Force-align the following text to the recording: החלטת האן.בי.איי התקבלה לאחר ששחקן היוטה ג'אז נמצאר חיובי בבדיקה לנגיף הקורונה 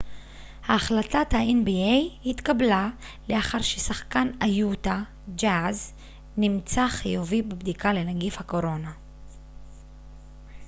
החלטת 0.67 1.27
האן.בי.איי 1.33 2.09
התקבלה 2.25 2.89
לאחר 3.29 3.61
ששחקן 3.61 4.27
היוטה 4.39 5.01
ג'אז 5.35 5.93
נמצאר 6.37 6.87
חיובי 6.87 7.41
בבדיקה 7.41 7.93
לנגיף 7.93 8.37
הקורונה 8.37 8.91